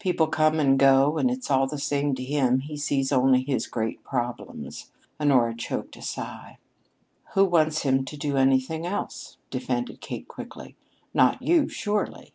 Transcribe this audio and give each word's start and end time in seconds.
People 0.00 0.26
come 0.26 0.58
and 0.58 0.76
go 0.76 1.18
and 1.18 1.30
it's 1.30 1.52
all 1.52 1.68
the 1.68 1.78
same 1.78 2.12
to 2.16 2.24
him. 2.24 2.58
He 2.58 2.76
sees 2.76 3.12
only 3.12 3.44
his 3.44 3.68
great 3.68 4.02
problems." 4.02 4.90
Honora 5.20 5.54
choked 5.54 5.94
a 5.96 6.02
sigh. 6.02 6.58
"Who 7.34 7.44
wants 7.44 7.82
him 7.82 8.04
to 8.06 8.16
do 8.16 8.36
anything 8.36 8.84
else!" 8.84 9.36
defended 9.52 10.00
Kate 10.00 10.26
quickly. 10.26 10.74
"Not 11.14 11.42
you, 11.42 11.68
surely! 11.68 12.32